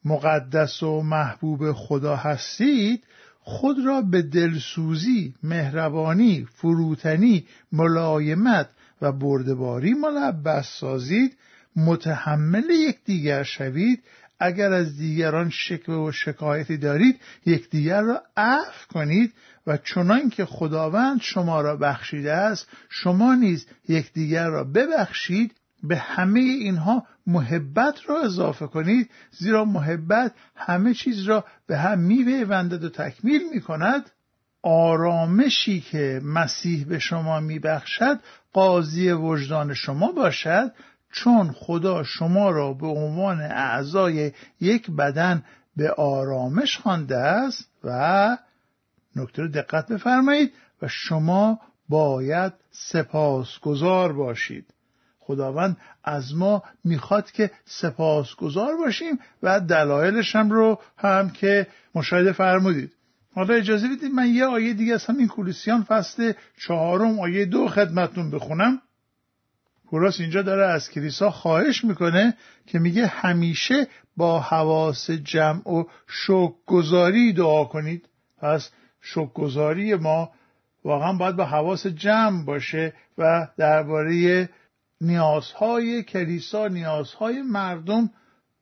مقدس 0.04 0.82
و 0.82 1.02
محبوب 1.02 1.72
خدا 1.72 2.16
هستید 2.16 3.04
خود 3.50 3.76
را 3.86 4.02
به 4.02 4.22
دلسوزی، 4.22 5.34
مهربانی، 5.42 6.48
فروتنی، 6.54 7.44
ملایمت 7.72 8.68
و 9.02 9.12
بردباری 9.12 9.94
ملبس 9.94 10.66
سازید 10.80 11.36
متحمل 11.76 12.70
یکدیگر 12.70 13.42
شوید. 13.42 14.02
اگر 14.40 14.72
از 14.72 14.98
دیگران 14.98 15.50
شکوه 15.50 16.08
و 16.08 16.12
شکایتی 16.12 16.76
دارید 16.76 17.20
یکدیگر 17.46 18.02
را 18.02 18.22
عفو 18.36 18.86
کنید 18.92 19.32
و 19.66 19.76
چنان 19.76 20.30
که 20.30 20.44
خداوند 20.44 21.20
شما 21.20 21.60
را 21.60 21.76
بخشیده 21.76 22.32
است 22.32 22.66
شما 22.88 23.34
نیز 23.34 23.66
یکدیگر 23.88 24.48
را 24.48 24.64
ببخشید 24.64 25.52
به 25.82 25.96
همه 25.96 26.40
اینها 26.40 27.06
محبت 27.26 27.94
را 28.06 28.20
اضافه 28.22 28.66
کنید 28.66 29.10
زیرا 29.30 29.64
محبت 29.64 30.32
همه 30.56 30.94
چیز 30.94 31.22
را 31.22 31.44
به 31.66 31.78
هم 31.78 31.98
میپیوندد 31.98 32.84
و 32.84 32.88
تکمیل 32.88 33.42
می 33.54 33.60
کند 33.60 34.10
آرامشی 34.62 35.80
که 35.80 36.20
مسیح 36.24 36.84
به 36.84 36.98
شما 36.98 37.40
میبخشد 37.40 38.20
قاضی 38.52 39.10
وجدان 39.10 39.74
شما 39.74 40.12
باشد 40.12 40.72
چون 41.12 41.52
خدا 41.52 42.02
شما 42.02 42.50
را 42.50 42.72
به 42.72 42.86
عنوان 42.86 43.40
اعضای 43.40 44.32
یک 44.60 44.90
بدن 44.90 45.44
به 45.76 45.90
آرامش 45.90 46.78
خوانده 46.78 47.16
است. 47.16 47.70
و 47.84 48.38
نکته 49.16 49.46
دقت 49.46 49.92
بفرمایید 49.92 50.52
و 50.82 50.88
شما 50.88 51.60
باید 51.88 52.52
سپاسگزار 52.70 54.12
باشید. 54.12 54.66
خداوند 55.30 55.76
از 56.04 56.34
ما 56.34 56.62
می‌خواد 56.84 57.30
که 57.30 57.50
سپاسگزار 57.64 58.76
باشیم 58.76 59.18
و 59.42 59.60
دلایلش 59.60 60.36
هم 60.36 60.50
رو 60.50 60.80
هم 60.96 61.30
که 61.30 61.66
مشاهده 61.94 62.32
فرمودید. 62.32 62.92
حالا 63.34 63.54
اجازه 63.54 63.88
بدید 63.88 64.12
من 64.12 64.28
یه 64.28 64.44
آیه 64.44 64.74
دیگه 64.74 64.94
از 64.94 65.06
همین 65.06 65.28
کولوسیان 65.28 65.82
فصل 65.82 66.32
چهارم 66.60 67.20
آیه 67.20 67.44
دو 67.44 67.68
خدمتون 67.68 68.30
بخونم. 68.30 68.82
پولاس 69.90 70.20
اینجا 70.20 70.42
داره 70.42 70.66
از 70.66 70.90
کلیسا 70.90 71.30
خواهش 71.30 71.84
می‌کنه 71.84 72.34
که 72.66 72.78
میگه 72.78 73.06
همیشه 73.06 73.86
با 74.16 74.40
حواس 74.40 75.10
جمع 75.10 75.68
و 75.68 75.84
شکرگزاری 76.06 77.32
دعا 77.32 77.64
کنید. 77.64 78.08
پس 78.38 78.70
شکرگزاری 79.00 79.94
ما 79.94 80.30
واقعا 80.84 81.12
باید 81.12 81.36
با 81.36 81.44
حواس 81.44 81.86
جمع 81.86 82.44
باشه 82.44 82.92
و 83.18 83.48
درباره 83.56 84.48
نیازهای 85.00 86.02
کلیسا 86.02 86.68
نیازهای 86.68 87.42
مردم 87.42 88.10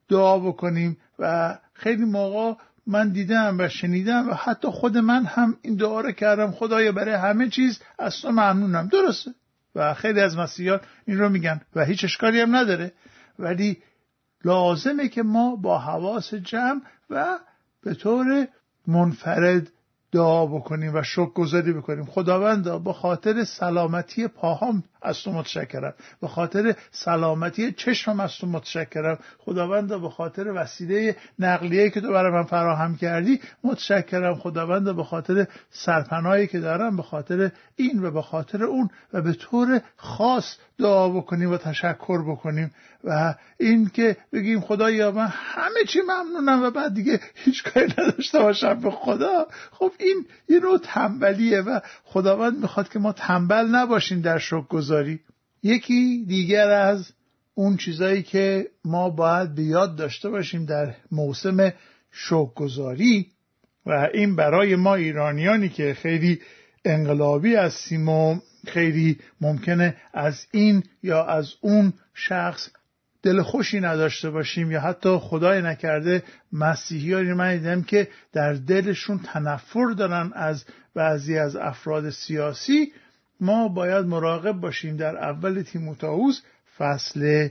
دعا 0.08 0.38
بکنیم 0.38 0.96
و 1.18 1.58
خیلی 1.72 2.04
موقع 2.04 2.54
من 2.86 3.08
دیدم 3.08 3.56
و 3.58 3.68
شنیدم 3.68 4.30
و 4.30 4.34
حتی 4.34 4.68
خود 4.68 4.98
من 4.98 5.24
هم 5.24 5.56
این 5.62 5.76
دعا 5.76 6.00
رو 6.00 6.12
کردم. 6.12 6.50
خدایا 6.50 6.92
برای 6.92 7.14
همه 7.14 7.48
چیز 7.48 7.80
از 7.98 8.20
تو 8.20 8.30
ممنونم. 8.30 8.88
درسته؟ 8.88 9.34
و 9.74 9.94
خیلی 9.94 10.20
از 10.20 10.36
مسیحیان 10.36 10.80
این 11.06 11.18
رو 11.18 11.28
میگن 11.28 11.60
و 11.74 11.84
هیچ 11.84 12.04
اشکالی 12.04 12.40
هم 12.40 12.56
نداره. 12.56 12.92
ولی 13.38 13.76
لازمه 14.44 15.08
که 15.08 15.22
ما 15.22 15.56
با 15.56 15.78
حواس 15.78 16.34
جمع 16.34 16.80
و 17.10 17.38
به 17.82 17.94
طور 17.94 18.48
منفرد 18.86 19.70
دعا 20.12 20.46
بکنیم 20.46 20.94
و 20.94 21.02
شکر 21.02 21.30
گذاری 21.30 21.72
بکنیم. 21.72 22.04
خداوندا 22.04 22.78
با 22.78 22.92
خاطر 22.92 23.44
سلامتی 23.44 24.28
پاهام 24.28 24.84
از 25.02 25.22
تو 25.22 25.32
متشکرم. 25.32 25.94
به 26.20 26.28
خاطر 26.28 26.74
سلامتی 26.90 27.72
چشمم 27.72 28.20
از 28.20 28.32
تو 28.40 28.46
متشکرم. 28.46 29.18
خداوند 29.38 30.00
به 30.00 30.08
خاطر 30.08 30.52
وسیله 30.54 31.16
نقلیه 31.38 31.90
که 31.90 32.00
تو 32.00 32.12
برای 32.12 32.32
من 32.32 32.44
فراهم 32.44 32.96
کردی 32.96 33.40
متشکرم. 33.64 34.34
خداوند 34.34 34.96
به 34.96 35.04
خاطر 35.04 35.46
سرپناهی 35.70 36.46
که 36.46 36.60
دارم 36.60 36.96
به 36.96 37.02
خاطر 37.02 37.50
این 37.76 38.04
و 38.04 38.10
به 38.10 38.22
خاطر 38.22 38.64
اون 38.64 38.90
و 39.12 39.22
به 39.22 39.32
طور 39.32 39.80
خاص 39.96 40.56
دعا 40.78 41.08
بکنیم 41.08 41.50
و 41.50 41.56
تشکر 41.56 42.30
بکنیم. 42.30 42.74
و 43.04 43.34
این 43.58 43.88
که 43.88 44.16
بگیم 44.32 44.60
خدایا 44.60 45.10
من 45.10 45.26
همه 45.30 45.84
چی 45.88 45.98
ممنونم 46.00 46.62
و 46.62 46.70
بعد 46.70 46.94
دیگه 46.94 47.20
هیچ 47.34 47.64
کاری 47.64 47.94
نداشته 47.98 48.38
باشم 48.38 48.80
به 48.80 48.90
خدا. 48.90 49.46
خب 49.72 49.92
این 49.98 50.26
یه 50.48 50.60
نوع 50.60 50.78
تنبلیه 50.78 51.60
و 51.60 51.80
خداوند 52.04 52.58
می‌خواد 52.58 52.88
که 52.88 52.98
ما 52.98 53.12
تنبل 53.12 53.66
نباشیم 53.66 54.20
در 54.20 54.38
شکر 54.38 54.80
گذاری 54.88 55.20
یکی 55.62 56.24
دیگر 56.28 56.70
از 56.70 57.12
اون 57.54 57.76
چیزایی 57.76 58.22
که 58.22 58.68
ما 58.84 59.10
باید 59.10 59.54
به 59.54 59.62
یاد 59.62 59.96
داشته 59.96 60.30
باشیم 60.30 60.64
در 60.64 60.94
موسم 61.12 61.72
شکرگزاری 62.10 63.26
و 63.86 64.08
این 64.14 64.36
برای 64.36 64.76
ما 64.76 64.94
ایرانیانی 64.94 65.68
که 65.68 65.94
خیلی 65.94 66.40
انقلابی 66.84 67.54
هستیم 67.54 68.08
و 68.08 68.40
خیلی 68.66 69.18
ممکنه 69.40 69.96
از 70.14 70.46
این 70.50 70.82
یا 71.02 71.24
از 71.24 71.52
اون 71.60 71.92
شخص 72.14 72.68
دل 73.22 73.42
خوشی 73.42 73.80
نداشته 73.80 74.30
باشیم 74.30 74.70
یا 74.70 74.80
حتی 74.80 75.18
خدای 75.20 75.62
نکرده 75.62 76.22
مسیحیانی 76.52 77.32
من 77.32 77.56
دیدم 77.56 77.82
که 77.82 78.08
در 78.32 78.52
دلشون 78.52 79.18
تنفر 79.18 79.90
دارن 79.96 80.32
از 80.34 80.64
بعضی 80.94 81.38
از 81.38 81.56
افراد 81.56 82.10
سیاسی 82.10 82.92
ما 83.40 83.68
باید 83.68 84.06
مراقب 84.06 84.52
باشیم 84.52 84.96
در 84.96 85.16
اول 85.16 85.62
تیموتائوس 85.62 86.42
فصل 86.78 87.48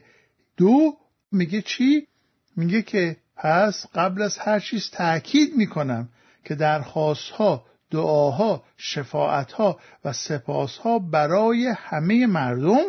دو 0.58 0.98
میگه 1.32 1.62
چی؟ 1.62 2.08
میگه 2.56 2.82
که 2.82 3.18
پس 3.36 3.86
قبل 3.96 4.22
از 4.22 4.38
هر 4.38 4.60
چیز 4.60 4.90
تأکید 4.94 5.56
می‌کنم 5.56 6.10
که 6.44 6.56
درخواستها 6.56 7.66
دعاها 7.92 8.64
شفاعتها 8.78 9.80
و 10.06 10.14
سپاسها 10.14 11.00
برای 11.00 11.74
همه 11.78 12.28
مردم 12.28 12.86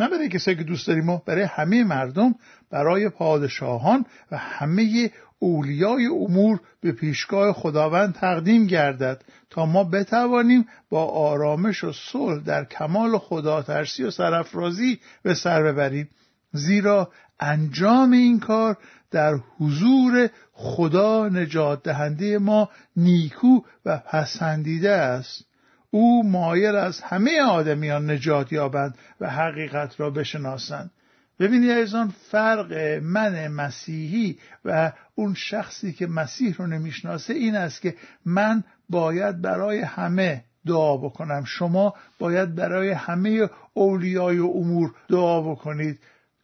نه 0.00 0.08
برای 0.08 0.28
کسایی 0.28 0.56
که 0.56 0.64
دوست 0.64 0.86
داریم 0.86 1.04
ما 1.04 1.22
برای 1.26 1.42
همه 1.42 1.84
مردم 1.84 2.34
برای 2.70 3.08
پادشاهان 3.08 4.06
و 4.30 4.36
همه 4.36 5.10
اولیای 5.38 6.06
امور 6.06 6.60
به 6.80 6.92
پیشگاه 6.92 7.52
خداوند 7.52 8.14
تقدیم 8.14 8.66
گردد 8.66 9.24
تا 9.50 9.66
ما 9.66 9.84
بتوانیم 9.84 10.66
با 10.90 11.04
آرامش 11.04 11.84
و 11.84 11.92
صلح 11.92 12.42
در 12.42 12.64
کمال 12.64 13.18
خدا 13.18 13.62
ترسی 13.62 14.04
و 14.04 14.10
سرافرازی 14.10 15.00
به 15.22 15.34
سر 15.34 15.62
ببریم. 15.62 16.08
زیرا 16.52 17.10
انجام 17.40 18.12
این 18.12 18.40
کار 18.40 18.76
در 19.10 19.34
حضور 19.58 20.30
خدا 20.52 21.28
نجات 21.28 21.82
دهنده 21.82 22.38
ما 22.38 22.68
نیکو 22.96 23.60
و 23.84 23.96
پسندیده 23.96 24.90
است. 24.90 25.44
او 25.90 26.30
مایل 26.30 26.76
از 26.76 27.00
همه 27.00 27.42
آدمیان 27.42 28.10
نجات 28.10 28.52
یابند 28.52 28.94
و 29.20 29.30
حقیقت 29.30 30.00
را 30.00 30.10
بشناسند. 30.10 30.90
ببینید 31.38 31.70
عزیزان 31.70 32.08
فرق 32.30 32.72
من 33.02 33.48
مسیحی 33.48 34.38
و 34.64 34.92
اون 35.14 35.34
شخصی 35.34 35.92
که 35.92 36.06
مسیح 36.06 36.54
رو 36.56 36.66
نمی‌شناسه 36.66 37.34
این 37.34 37.56
است 37.56 37.82
که 37.82 37.94
من 38.24 38.64
باید 38.88 39.42
برای 39.42 39.80
همه 39.80 40.44
دعا 40.66 40.96
بکنم. 40.96 41.44
شما 41.44 41.94
باید 42.18 42.54
برای 42.54 42.90
همه 42.90 43.50
اولیای 43.74 44.38
و 44.38 44.46
امور 44.46 44.94
دعا 45.08 45.40
بکنید. 45.40 45.98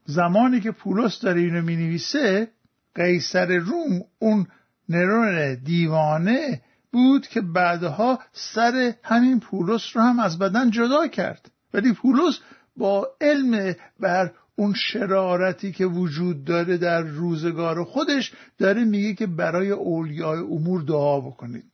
زمانی 0.04 0.60
که 0.60 0.70
پولس 0.70 1.20
داره 1.20 1.40
اینو 1.40 1.62
می 1.62 1.76
نویسه 1.76 2.48
قیصر 2.94 3.56
روم 3.56 4.00
اون 4.18 4.46
نرون 4.88 5.54
دیوانه 5.54 6.60
بود 6.92 7.26
که 7.26 7.40
بعدها 7.40 8.18
سر 8.32 8.94
همین 9.02 9.40
پولس 9.40 9.82
رو 9.94 10.02
هم 10.02 10.18
از 10.18 10.38
بدن 10.38 10.70
جدا 10.70 11.06
کرد. 11.06 11.50
ولی 11.74 11.92
پولس 11.92 12.40
با 12.76 13.08
علم 13.20 13.74
بر 14.00 14.32
اون 14.56 14.74
شرارتی 14.74 15.72
که 15.72 15.86
وجود 15.86 16.44
داره 16.44 16.76
در 16.76 17.00
روزگار 17.00 17.84
خودش 17.84 18.32
داره 18.58 18.84
میگه 18.84 19.14
که 19.14 19.26
برای 19.26 19.70
اولیای 19.70 20.38
امور 20.38 20.82
دعا 20.82 21.20
بکنید. 21.20 21.64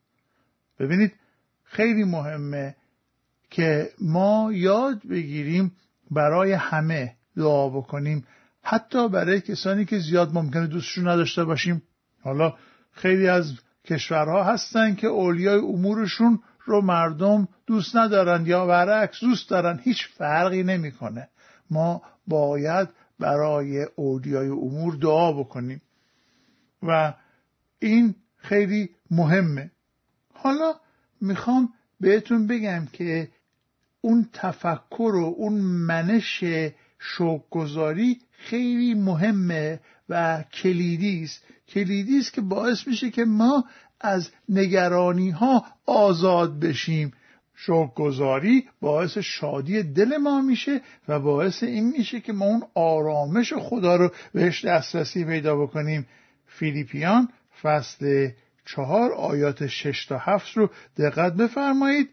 ببینید 0.78 1.12
خیلی 1.64 2.04
مهمه 2.04 2.76
که 3.50 3.90
ما 4.00 4.50
یاد 4.52 5.06
بگیریم 5.10 5.72
برای 6.10 6.52
همه 6.52 7.14
دعا 7.36 7.68
بکنیم. 7.68 8.26
حتی 8.62 9.08
برای 9.08 9.40
کسانی 9.40 9.84
که 9.84 9.98
زیاد 9.98 10.34
ممکنه 10.34 10.66
دوستشون 10.66 11.08
نداشته 11.08 11.44
باشیم. 11.44 11.82
حالا 12.22 12.54
خیلی 12.92 13.28
از 13.28 13.52
کشورها 13.84 14.44
هستن 14.44 14.94
که 14.94 15.06
اولیای 15.06 15.58
امورشون 15.58 16.40
رو 16.64 16.80
مردم 16.80 17.48
دوست 17.66 17.96
ندارن 17.96 18.46
یا 18.46 18.66
برعکس 18.66 19.20
دوست 19.20 19.50
دارن. 19.50 19.80
هیچ 19.82 20.08
فرقی 20.08 20.62
نمی‌کنه. 20.62 21.28
ما 21.70 22.02
باید 22.30 22.88
برای 23.18 23.86
اولیای 23.96 24.48
امور 24.48 24.94
دعا 24.94 25.32
بکنیم. 25.32 25.82
و 26.82 27.14
این 27.78 28.14
خیلی 28.36 28.90
مهمه. 29.10 29.70
حالا 30.34 30.74
می‌خوام 31.20 31.72
بهتون 32.00 32.46
بگم 32.46 32.86
که 32.92 33.28
اون 34.00 34.28
تفکر 34.32 35.12
و 35.14 35.34
اون 35.36 35.52
منش 35.60 36.44
شوکگذاری 36.98 38.20
خیلی 38.30 38.94
مهمه 38.94 39.80
و 40.08 40.42
کلیدی 40.42 41.22
است. 41.22 41.44
کلیدی 41.68 42.18
است 42.18 42.32
که 42.32 42.40
باعث 42.40 42.86
میشه 42.86 43.10
که 43.10 43.24
ما 43.24 43.64
از 44.00 44.30
نگرانی 44.48 45.30
ها 45.30 45.64
آزاد 45.86 46.60
بشیم. 46.60 47.12
شوکگذاری 47.66 48.68
باعث 48.80 49.18
شادی 49.18 49.82
دل 49.82 50.16
ما 50.16 50.40
میشه 50.40 50.80
و 51.08 51.20
باعث 51.20 51.62
این 51.62 51.90
میشه 51.90 52.20
که 52.20 52.32
ما 52.32 52.44
اون 52.44 52.62
آرامش 52.74 53.52
خدا 53.52 53.96
رو 53.96 54.10
بهش 54.34 54.64
دسترسی 54.64 55.24
پیدا 55.24 55.56
بکنیم. 55.56 56.06
فیلیپیان 56.46 57.28
فصل 57.62 58.28
چهار 58.66 59.12
آیات 59.12 59.66
شش 59.66 60.06
تا 60.06 60.18
هفت 60.18 60.56
رو 60.56 60.70
دقت 60.98 61.32
بفرمایید. 61.32 62.08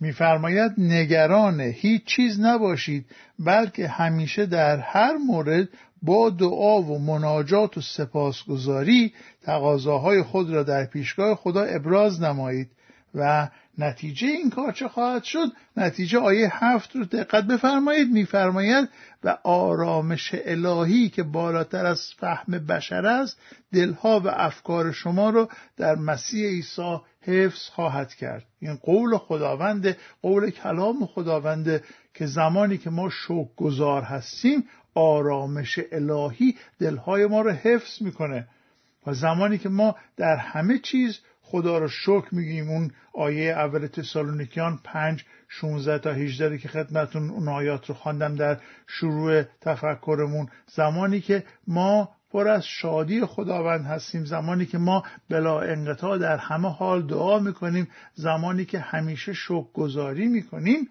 میفرماید 0.00 0.72
نگران 0.78 1.60
هیچ 1.60 2.04
چیز 2.04 2.40
نباشید 2.40 3.06
بلکه 3.38 3.88
همیشه 3.88 4.46
در 4.46 4.78
هر 4.78 5.16
مورد 5.16 5.68
با 6.02 6.30
دعا 6.30 6.82
و 6.82 6.98
مناجات 6.98 7.78
و 7.78 7.80
سپاسگزاری 7.80 9.14
تقاضاهای 9.42 10.22
خود 10.22 10.50
را 10.50 10.62
در 10.62 10.84
پیشگاه 10.84 11.34
خدا 11.34 11.62
ابراز 11.62 12.22
نمایید 12.22 12.70
و 13.14 13.48
نتیجه 13.78 14.28
این 14.28 14.50
کار 14.50 14.72
چه 14.72 14.88
خواهد 14.88 15.24
شد؟ 15.24 15.46
نتیجه 15.76 16.18
آیه 16.18 16.64
هفت 16.64 16.96
رو 16.96 17.04
دقت 17.04 17.44
بفرمایید. 17.44 18.10
میفرماید 18.12 18.88
و 19.24 19.38
آرامش 19.44 20.34
الهی 20.44 21.08
که 21.08 21.22
بالاتر 21.22 21.86
از 21.86 22.02
فهم 22.18 22.58
بشر 22.66 23.06
است 23.06 23.38
دلها 23.72 24.20
و 24.20 24.28
افکار 24.28 24.92
شما 24.92 25.30
رو 25.30 25.48
در 25.76 25.94
مسیح 25.94 26.46
عیسی 26.46 26.96
حفظ 27.20 27.68
خواهد 27.68 28.14
کرد. 28.14 28.44
این 28.60 28.76
قول 28.76 29.18
خداوند 29.18 29.96
قول 30.22 30.50
کلام 30.50 31.06
خداونده 31.06 31.84
که 32.14 32.26
زمانی 32.26 32.78
که 32.78 32.90
ما 32.90 33.10
شوق 33.10 33.48
گذار 33.56 34.02
هستیم 34.02 34.64
آرامش 34.94 35.78
الهی 35.92 36.56
دلهای 36.78 37.26
ما 37.26 37.40
رو 37.40 37.50
حفظ 37.50 38.02
می‌کنه. 38.02 38.48
و 39.06 39.12
زمانی 39.14 39.58
که 39.58 39.68
ما 39.68 39.96
در 40.16 40.36
همه 40.36 40.78
چیز 40.78 41.18
خدا 41.48 41.78
رو 41.78 41.88
شکر 41.88 42.34
میگیم 42.34 42.68
اون 42.68 42.90
آیه 43.14 43.52
اول 43.52 43.86
تسالونیکیان 43.86 44.80
پنج 44.84 45.24
16 45.48 45.98
تا 45.98 46.12
18 46.12 46.58
که 46.58 46.68
خدمتون 46.68 47.30
اون 47.30 47.48
آیات 47.48 47.86
رو 47.86 47.94
خواندم 47.94 48.36
در 48.36 48.60
شروع 48.86 49.42
تفکرمون. 49.60 50.48
زمانی 50.66 51.20
که 51.20 51.44
ما 51.66 52.08
پر 52.30 52.48
از 52.48 52.66
شادی 52.66 53.24
خداوند 53.24 53.84
هستیم 53.84 54.24
زمانی 54.24 54.66
که 54.66 54.78
ما 54.78 55.04
بلا 55.30 55.60
انقطاع 55.60 56.18
در 56.18 56.36
همه 56.36 56.68
حال 56.68 57.06
دعا 57.06 57.38
می‌کنیم 57.38 57.88
زمانی 58.14 58.64
که 58.64 58.78
همیشه 58.78 59.32
شکر 59.32 59.72
گذاری 59.74 60.28
می‌کنیم 60.28 60.88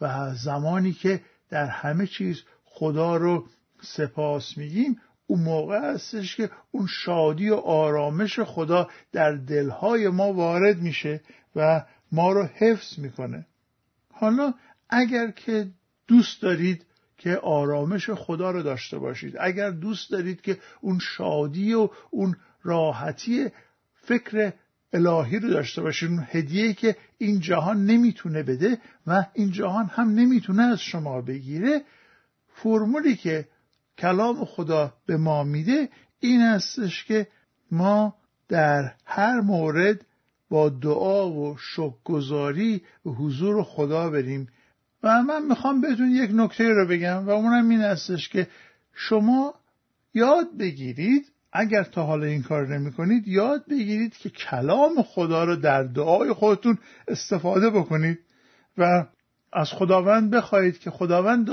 و 0.00 0.34
زمانی 0.34 0.92
که 0.92 1.20
در 1.50 1.66
همه 1.66 2.06
چیز 2.06 2.42
خدا 2.64 3.16
رو 3.16 3.46
سپاس 3.82 4.58
میگیم 4.58 5.00
اون 5.26 5.42
موقع 5.42 5.92
هستش 5.92 6.36
که 6.36 6.50
اون 6.70 6.86
شادی 6.86 7.50
و 7.50 7.54
آرامش 7.54 8.40
خدا 8.40 8.88
در 9.12 9.32
دلهای 9.32 10.08
ما 10.08 10.32
وارد 10.32 10.78
میشه 10.78 11.20
و 11.56 11.84
ما 12.12 12.32
رو 12.32 12.42
حفظ 12.42 12.98
می‌کنه. 12.98 13.46
حالا 14.12 14.54
اگر 14.90 15.30
که 15.30 15.66
دوست 16.08 16.42
دارید 16.42 16.86
که 17.18 17.36
آرامش 17.36 18.10
خدا 18.10 18.50
رو 18.50 18.62
داشته 18.62 18.98
باشید 18.98 19.36
اگر 19.40 19.70
دوست 19.70 20.10
دارید 20.10 20.40
که 20.40 20.58
اون 20.80 20.98
شادی 20.98 21.74
و 21.74 21.88
اون 22.10 22.36
راحتی 22.62 23.48
فکر 23.94 24.52
الهی 24.92 25.38
رو 25.38 25.50
داشته 25.50 25.82
باشید 25.82 26.10
اون 26.10 26.26
هدیه 26.30 26.72
که 26.72 26.96
این 27.18 27.40
جهان 27.40 27.84
نمی‌تونه 27.86 28.42
بده 28.42 28.78
و 29.06 29.26
این 29.34 29.50
جهان 29.50 29.86
هم 29.86 30.08
نمی‌تونه 30.08 30.62
از 30.62 30.80
شما 30.80 31.20
بگیره 31.20 31.82
فرمولی 32.54 33.16
که 33.16 33.48
کلام 33.98 34.44
خدا 34.44 34.92
به 35.06 35.16
ما 35.16 35.44
میده 35.44 35.88
این 36.20 36.40
هستش 36.40 37.04
که 37.04 37.26
ما 37.70 38.14
در 38.48 38.92
هر 39.04 39.40
مورد 39.40 40.06
با 40.48 40.68
دعا 40.68 41.30
و 41.30 41.56
شکرگزاری 41.58 42.82
و 43.06 43.10
حضور 43.10 43.62
خدا 43.62 44.10
بریم. 44.10 44.48
و 45.02 45.22
من 45.22 45.46
می‌خوام 45.46 45.80
بهتون 45.80 46.10
یک 46.10 46.30
نکته 46.34 46.68
رو 46.68 46.86
بگم 46.86 47.26
و 47.26 47.30
اونم 47.30 47.68
این 47.68 47.80
هستش 47.80 48.28
که 48.28 48.48
شما 48.94 49.54
یاد 50.14 50.46
بگیرید 50.58 51.32
اگر 51.52 51.82
تا 51.82 52.02
حالا 52.06 52.26
این 52.26 52.42
کار 52.42 52.78
نمی 52.78 52.92
کنید 52.92 53.28
یاد 53.28 53.64
بگیرید 53.70 54.16
که 54.16 54.30
کلام 54.30 55.02
خدا 55.02 55.44
رو 55.44 55.56
در 55.56 55.82
دعای 55.82 56.32
خودتون 56.32 56.78
استفاده 57.08 57.70
بکنید. 57.70 58.18
و 58.78 59.06
از 59.52 59.72
خداوند 59.72 60.30
بخواهید 60.30 60.78
که 60.78 60.90
خداوند 60.90 61.50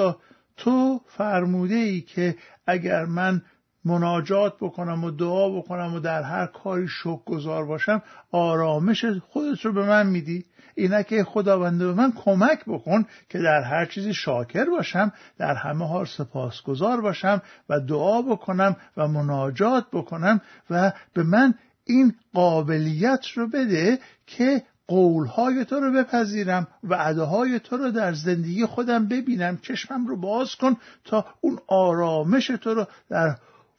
تو 0.61 1.01
فرموده 1.07 1.75
ای 1.75 2.01
که 2.01 2.35
اگر 2.67 3.05
من 3.05 3.41
مناجات 3.85 4.53
بکنم 4.61 5.03
و 5.03 5.11
دعا 5.11 5.49
بکنم 5.49 5.93
و 5.93 5.99
در 5.99 6.23
هر 6.23 6.45
کاری 6.45 6.87
شکر 6.87 7.23
گذار 7.25 7.65
باشم 7.65 8.03
آرامش 8.31 9.05
خودت 9.05 9.65
رو 9.65 9.73
به 9.73 9.85
من 9.85 10.07
میدی. 10.07 10.45
اینه 10.75 11.03
که 11.03 11.23
خداونده 11.23 11.87
به 11.87 11.93
من 11.93 12.11
کمک 12.15 12.65
بکن 12.67 13.05
که 13.29 13.39
در 13.39 13.61
هر 13.61 13.85
چیزی 13.85 14.13
شاکر 14.13 14.65
باشم 14.65 15.13
در 15.37 15.55
همه 15.55 15.87
حال 15.87 16.05
سپاسگزار 16.05 17.01
باشم 17.01 17.41
و 17.69 17.79
دعا 17.79 18.21
بکنم 18.21 18.75
و 18.97 19.07
مناجات 19.07 19.85
بکنم 19.93 20.41
و 20.69 20.91
به 21.13 21.23
من 21.23 21.53
این 21.85 22.15
قابلیت 22.33 23.25
رو 23.35 23.47
بده 23.47 23.99
که 24.27 24.63
قولهای 24.87 25.65
تو 25.65 25.79
رو 25.79 25.91
بپذیرم 25.91 26.67
و 26.83 26.95
عداهای 26.95 27.59
تو 27.59 27.77
رو 27.77 27.91
در 27.91 28.13
زندگی 28.13 28.65
خودم 28.65 29.07
ببینم. 29.07 29.57
چشمم 29.57 30.07
رو 30.07 30.17
باز 30.17 30.55
کن 30.55 30.77
تا 31.03 31.25
اون 31.41 31.59
آرامش 31.67 32.47
تو 32.47 32.73
رو 32.73 32.85
در 33.09 33.35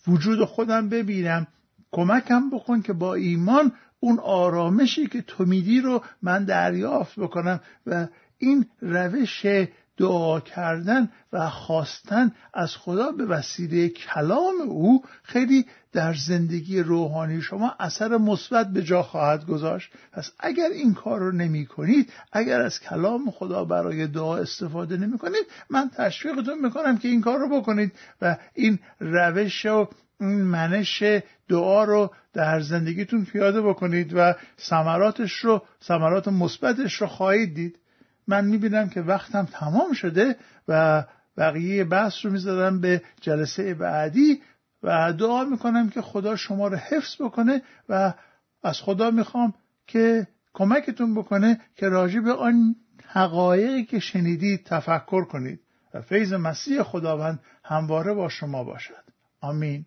وجود 0.06 0.44
خودم 0.44 0.88
ببینم. 0.88 1.46
کمکم 1.92 2.50
بکن 2.50 2.82
که 2.82 2.92
با 2.92 3.14
ایمان 3.14 3.72
اون 4.00 4.18
آرامشی 4.18 5.06
که 5.06 5.22
تو 5.22 5.44
میدی 5.44 5.80
رو 5.80 6.02
من 6.22 6.44
دریافت 6.44 7.20
بکنم 7.20 7.60
و 7.86 8.06
این 8.38 8.66
روش 8.80 9.46
دعا 9.96 10.40
کردن 10.40 11.10
و 11.32 11.50
خواستن 11.50 12.32
از 12.54 12.76
خدا 12.76 13.12
به 13.12 13.26
وسیله 13.26 13.88
کلام 13.88 14.60
او 14.60 15.04
خیلی 15.22 15.66
در 15.92 16.14
زندگی 16.14 16.80
روحانی 16.80 17.40
شما 17.40 17.74
اثر 17.80 18.16
مثبت 18.16 18.68
به 18.68 18.82
جا 18.82 19.02
خواهد 19.02 19.46
گذاشت. 19.46 19.92
پس 20.12 20.32
اگر 20.40 20.68
این 20.72 20.94
کار 20.94 21.20
رو 21.20 21.32
نمی 21.32 21.66
کنید 21.66 22.12
اگر 22.32 22.60
از 22.60 22.80
کلام 22.80 23.30
خدا 23.30 23.64
برای 23.64 24.06
دعا 24.06 24.36
استفاده 24.36 24.96
نمی 24.96 25.18
کنید 25.18 25.46
من 25.70 25.90
تشویقتون 25.96 26.58
می‌کنم 26.58 26.98
که 26.98 27.08
این 27.08 27.20
کار 27.20 27.38
رو 27.38 27.60
بکنید 27.60 27.92
و 28.22 28.36
این 28.54 28.78
روش 29.00 29.66
و 29.66 29.88
این 30.20 30.42
منش 30.42 31.02
دعا 31.48 31.84
رو 31.84 32.10
در 32.32 32.60
زندگیتون 32.60 33.24
پیاده 33.24 33.62
بکنید 33.62 34.12
و 34.16 34.34
ثمراتش 34.60 35.32
رو 35.32 35.62
ثمرات 35.84 36.28
مثبتش 36.28 36.94
رو 36.94 37.06
خواهید 37.06 37.54
دید. 37.54 37.78
من 38.28 38.44
می‌بینم 38.44 38.88
که 38.88 39.00
وقتم 39.00 39.48
تمام 39.52 39.92
شده 39.92 40.36
و 40.68 41.04
بقیه 41.36 41.84
بحث 41.84 42.24
رو 42.24 42.30
می‌ذارم 42.30 42.80
به 42.80 43.02
جلسه 43.20 43.74
بعدی. 43.74 44.40
و 44.82 45.12
دعا 45.12 45.44
می‌کنم 45.44 45.90
که 45.90 46.02
خدا 46.02 46.36
شما 46.36 46.68
رو 46.68 46.76
حفظ 46.76 47.22
بکنه 47.22 47.62
و 47.88 48.14
از 48.62 48.80
خدا 48.80 49.10
می‌خوام 49.10 49.54
که 49.86 50.26
کمکتون 50.54 51.14
بکنه 51.14 51.60
که 51.76 51.88
راجع 51.88 52.20
به 52.20 52.32
آن 52.32 52.76
حقایقی 53.06 53.84
که 53.84 53.98
شنیدید 53.98 54.64
تفکر 54.64 55.24
کنید. 55.24 55.60
و 55.94 56.00
فیض 56.00 56.32
مسیح 56.32 56.82
خداوند 56.82 57.40
همواره 57.64 58.14
با 58.14 58.28
شما 58.28 58.64
باشد. 58.64 59.04
آمین. 59.40 59.86